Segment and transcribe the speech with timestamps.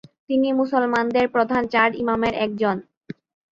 [0.27, 2.77] তিনি মুসলমানদের প্রধান চার ইমামের একজন।